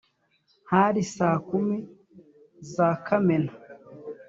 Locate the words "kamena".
3.05-3.51